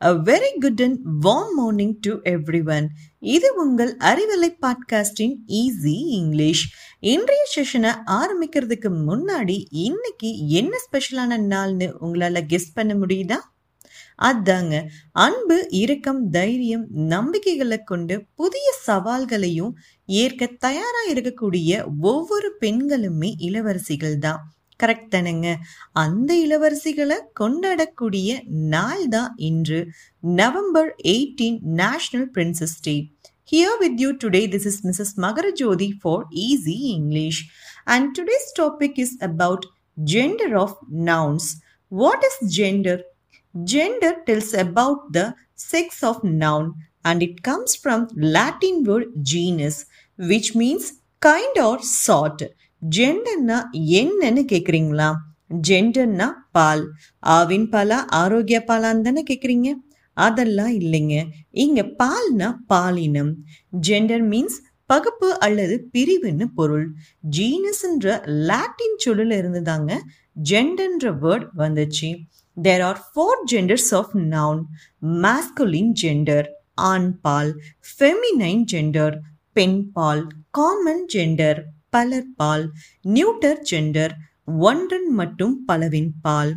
[0.00, 2.10] a very good and warm morning to
[2.76, 2.88] everyone
[3.18, 12.46] இது உங்கள் Arivalai பாட்காஸ்டின் easy English இன்றைய செஷனை ஆரம்பிக்கிறதுக்கு முன்னாடி இன்னைக்கு என்ன ஸ்பெஷலான நாள்னு உங்களால்
[12.46, 13.36] கெஸ் பண்ண முடியுதா?
[14.22, 19.72] அதாங்க அன்பு இரக்கம் தைரியம் நம்பிக்கைகளை கொண்டு புதிய சவால்களையும்
[20.04, 25.49] ஏற்க தயாராக இருக்கக்கூடிய ஒவ்வொரு பெண்களுமே இளவரசிகள் தான் கரெக்ட் தானேங்க
[26.03, 28.29] அந்த இளவரசிகளை கொண்டாடக்கூடிய
[28.75, 29.79] நாள் தான் இன்று
[30.41, 32.95] November eighteen national princess day
[33.45, 35.09] Here with you today, this is Mrs.
[35.17, 37.37] Magarajodi for Easy English.
[37.85, 39.65] And today's topic is about
[40.03, 41.61] gender of nouns.
[41.91, 43.01] What is gender?
[43.63, 46.73] Gender tells about the sex of noun
[47.05, 49.85] and it comes from Latin word genus,
[50.15, 52.41] which means kind or sort.
[52.96, 55.14] ஜெண்டர்னா என்னன்னு கேக்குறீங்களா?
[55.68, 56.92] ஜெண்டர்னா பால்.
[57.26, 59.72] ஆவின் பாலா ஆரோக்கிய பாலான்னு தானே கேக்குறீங்க?
[60.12, 61.24] அதெல்லாம் இல்லைங்க.
[61.50, 63.34] இங்க பால்னா பாலினம்.
[63.88, 66.94] Gender means பகுப்பு அல்லது பிரிவுன்னு பொருள்.
[67.36, 70.02] ஜீனஸ்ன்ற லாட்டின் சொல்லுல இருந்து தாங்க
[70.50, 72.18] ஜெண்டர்ன்ற வேர்ட் வந்துச்சு.
[72.62, 74.62] There are four genders of noun
[75.02, 77.60] masculine gender ஆண் பால்.
[77.82, 79.16] ஃபெமினைன் ஜெண்டர்
[79.52, 80.26] பெண் பால்.
[80.50, 81.62] காமன் ஜெண்டர்
[81.95, 82.65] பலர் பால்
[83.15, 84.13] நியூட்டர் ஜெண்டர்
[84.69, 86.53] ஒன்றன் மட்டும் பலவின் பால்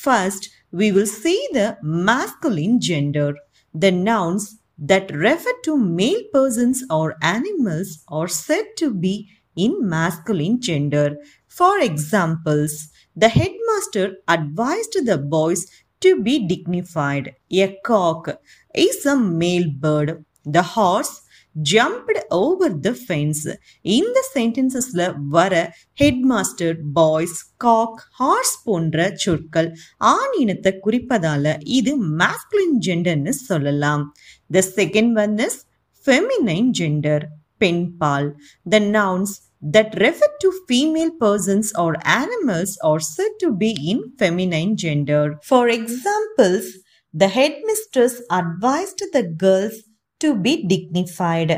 [0.00, 3.34] first we will see the masculine gender.
[3.74, 4.44] The nouns
[4.78, 9.14] that refer to male persons or animals are said to be
[9.56, 11.16] in masculine gender.
[11.48, 15.66] For examples, the headmaster advised the boys
[16.02, 17.34] to be dignified.
[17.50, 18.38] A cock
[18.74, 20.24] is a male bird.
[20.44, 21.21] The horse
[21.55, 23.43] jumped over the fence
[23.91, 25.53] இந்த சென்டென்சஸில் வர
[25.97, 29.69] head master boys cock horse போன்ற சொற்கள்
[30.11, 34.03] ஆண் இனத்தை குறிப்பதால் இது masculine ஜெண்டர்னு சொல்லலாம்
[34.49, 35.59] the second one is
[36.05, 37.25] feminine gender
[37.57, 38.29] பெண் பால்
[38.65, 39.33] the nouns
[39.67, 43.49] that refer to female persons are or are said said to
[43.91, 46.69] in feminine gender for examples
[47.13, 49.77] the head mistress advised the girls
[50.23, 51.51] to be dignified.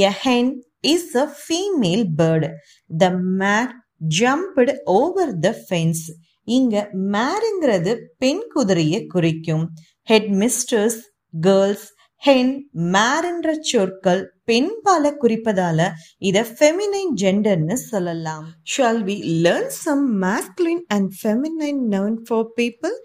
[0.00, 0.46] A hen
[0.84, 2.44] is a female bird.
[2.90, 3.10] The
[3.40, 3.72] mare
[4.18, 6.02] jumped over the fence.
[6.48, 6.76] இங்க
[7.14, 9.64] மேருங்கிறது பெண் குதிரையை குறிக்கும்
[10.08, 11.00] head mister's
[11.34, 11.84] girls
[12.22, 12.52] hen
[12.94, 15.80] மேர்ன்ற சொற்கள் பெண் பால குறிப்பதால
[16.28, 19.16] இத ஃபெமினைன் ஜெண்டர்னு சொல்லலாம் shall we
[19.46, 22.96] learn some masculine and feminine noun for people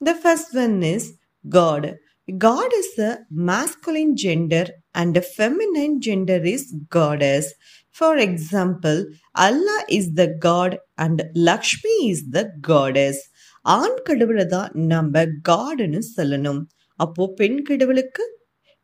[0.00, 1.08] the first one is
[1.44, 1.88] God
[2.28, 7.54] God is a uh, masculine gender and a feminine gender is goddess.
[7.90, 13.18] For example, Allah is the God and Lakshmi is the goddess.
[13.66, 16.60] ஆண் கடவுளை தான் நம்ம காடுன்னு சொல்லணும்
[16.98, 18.24] அப்போ பெண் கடவுளுக்கு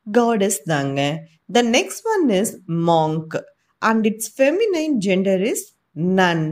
[0.06, 1.00] goddess தாங்க
[1.52, 2.52] the next one is
[2.88, 3.36] monk
[3.82, 5.64] and its feminine gender is
[6.20, 6.44] nun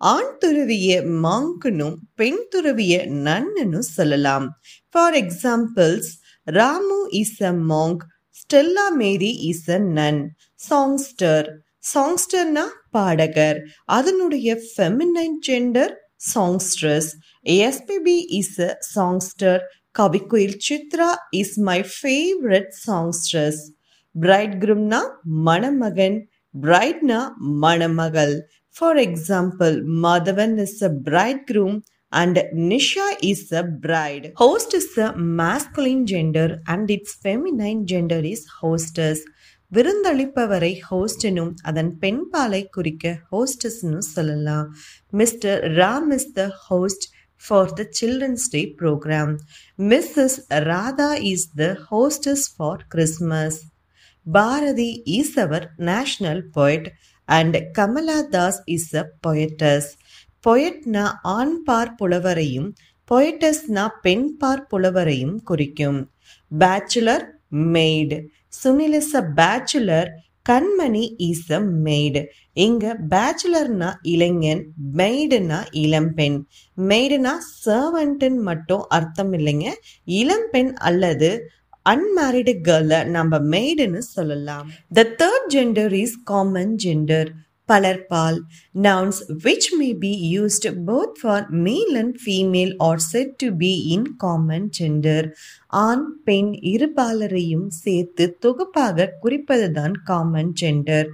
[0.00, 0.90] ஆண் துறவிய
[1.26, 4.48] மாங்க்னும் பெண் துறவிய நன்னுன்னு சொல்லலாம்
[4.94, 6.10] for examples
[6.56, 8.02] Ramu is a monk
[8.36, 10.20] Stella Mary is a nun
[10.60, 11.48] songster
[11.92, 13.58] சாங்ஸ்டர்னா பாடகர்.
[13.96, 15.92] அதனுடைய feminine gender
[16.34, 17.10] songstress
[17.58, 19.60] SPB is a songster
[19.98, 21.10] Kavikkuyil Chithra
[21.40, 23.62] is my favourite songstress
[24.14, 25.00] bride குரூம்னா
[25.48, 26.18] மணமகன்.
[26.54, 27.20] பிரைட்னா
[27.64, 28.34] மணமகள்.
[28.76, 30.92] For example Madhavan is a
[31.50, 31.78] bridegroom
[32.13, 34.33] and Nisha is a bride.
[34.35, 39.21] Host is a masculine gender and its feminine gender is hostess.
[39.71, 44.67] விருந்தளிப்பவரை ஹோஸ்டனும் அதன் பெண் பாலை குறிக்க ஹோஸ்டஸ்னு சொல்லலாம்
[45.13, 47.05] Mr Ram is the host
[47.43, 49.31] for the Children's Day programme
[49.91, 50.37] Mrs
[50.67, 53.59] Radha is the hostess for Christmas
[54.25, 56.85] Bharathi is our national poet
[57.29, 59.89] and Kamala Das is a poetess
[60.44, 61.04] பொயட்னா
[61.36, 62.68] ஆண் பார் புலவரையும்
[63.10, 66.00] பொயட்டஸ்னா பெண் பார் புலவரையும் குறிக்கும்.
[66.52, 67.24] Bachelor
[67.74, 68.18] maid
[68.52, 70.08] Sunil is a bachelor
[70.46, 72.20] Kanmani is a maid
[72.66, 74.62] இங்க பேச்சுலர்னா இளைஞன்
[74.98, 76.38] மெய்டுனா இளம்பெண்.
[76.78, 77.32] மெய்டுனா
[77.64, 79.66] சர்வன்ட்டுன்னு மட்டும் அர்த்தம் இல்லைங்க.
[80.20, 81.30] இளம்பெண் அல்லது
[81.86, 84.66] அன்மேரிடு கேர்ளை நம்ம மெய்டுன்னு சொல்லலாம்.
[84.92, 87.30] The third gender is common gender
[87.68, 88.38] பலர்பால்.
[88.86, 94.04] Nouns which may be used both for male and female are said to be in
[94.24, 95.22] common gender.
[95.86, 101.10] ஆண் பெண் இருபாலரையும் சேர்த்து தொகுப்பாக குறிப்பதுதான் common gender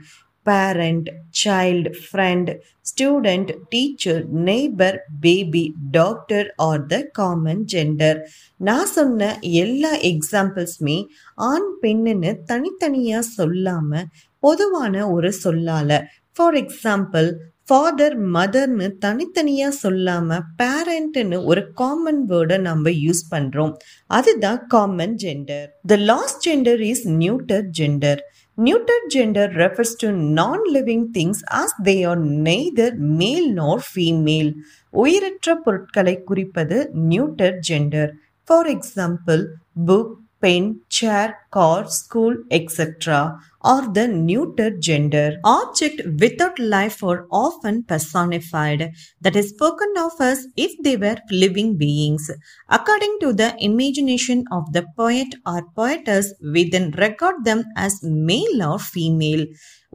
[0.47, 1.09] parent
[1.43, 2.51] child friend
[2.89, 8.19] student teacher neighbour baby doctor are the common gender
[8.57, 10.99] நான் சொன்ன எல்லா எக்ஸாம்பிள்ஸுமே
[11.35, 15.91] ஆண் பெண்ணுன்னு தனித்தனியாக சொல்லாமல் பொதுவான ஒரு சொல்லால.
[16.37, 17.29] ஃபார் எக்ஸாம்பிள்
[17.71, 23.73] ஃபாதர் மதர்னு தனித்தனியா சொல்லாம பேரண்ட்னு ஒரு காமன் வேர்டை நம்ம யூஸ் பண்றோம்.
[24.07, 28.21] அதுதான் common gender the last gender is neuter gender
[28.59, 34.51] neuter gender refers to non living things as they are neither male nor female
[34.95, 38.13] உயிரற்ற பொருட்களை குறிப்பது neuter gender
[38.49, 39.43] for example
[39.87, 43.21] book pen chair car school etcetera
[43.65, 45.29] or the neuter gender.
[45.45, 48.83] Object without life are often personified,
[49.23, 52.27] that is spoken of as if they were living beings.
[52.69, 58.61] According to the imagination of the poet or poetess, we then record them as male
[58.63, 59.47] or female.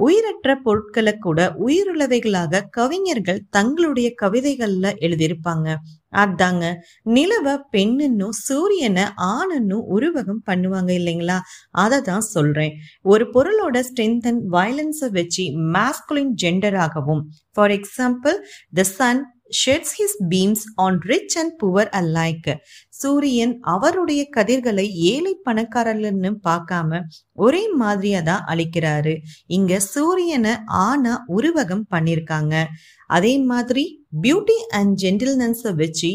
[0.01, 5.75] உயிரற்ற பொருட்களை கூட உயிருள்ளவைகளாக கவிஞர்கள் தங்களுடைய கவிதைகள்ல எழுதியிருப்பாங்க
[6.13, 6.75] அதாங்க.
[7.03, 11.37] நிலவ பெண்ணுன்னும் சூரியனை ஆணுன்னும் உருவகம் பண்ணுவாங்க இல்லைங்களா?
[11.71, 12.73] அதை தான் சொல்றேன்.
[13.01, 17.21] ஒரு பொருளோட ஸ்ட்ரென்த் அண்ட் வயலன்ஸை வச்சு masculine ஜெண்டராகவும்
[17.53, 18.37] for example
[18.73, 22.49] the sun sheds his beams on rich and poor alike
[22.89, 27.01] சூரியன் அவருடைய கதிர்களை ஏழை பணக்காரர்கள்னு பார்க்காம
[27.33, 29.17] ஒரே மாதிரியா தான் அளிக்கிறாரு
[29.47, 32.65] இங்க சூரியனை ஆனா உருவகம் பண்ணிருக்காங்க.
[33.07, 33.85] அதே மாதிரி
[34.21, 36.11] பியூட்டி அண்ட் ஜென்டில்னஸை வச்சு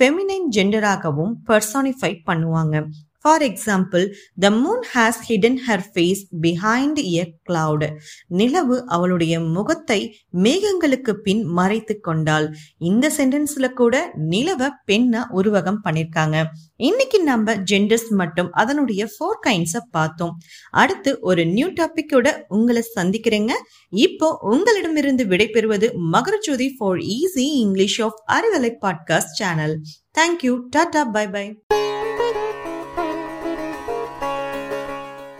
[0.00, 2.84] ஃபெமினைன் ஜெண்டராகவும் பர்சானிஃபை பண்ணுவாங்க.
[3.24, 4.02] For example
[4.42, 7.84] the moon has hidden her face behind a cloud
[8.40, 9.98] நிலவு அவளுடைய முகத்தை
[10.42, 12.46] மேகங்களுக்கு பின் மறைத்து கொண்டாள்.
[12.78, 13.94] இந்த சென்டென்ஸ்ல கூட
[14.32, 16.36] நிலவை பெண்ணா உருவகம் பண்ணிருக்காங்க.
[16.88, 20.34] இன்னைக்கு நம்ம ஜெண்டர்ஸ் மட்டும் அதனுடைய ஃபோர் கைண்ட்ஸை பார்த்தோம்.
[20.82, 23.52] அடுத்து ஒரு நியூ டாபிக்கோட உங்களை சந்திக்கிறேங்க.
[24.06, 29.76] இப்போ உங்களிடமிருந்து விடைபெறுவது Makarajothi for easy English of Arivalai podcast channel
[30.18, 31.46] thank you tata bye bye